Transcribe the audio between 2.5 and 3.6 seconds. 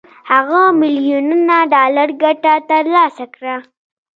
تر لاسه کړه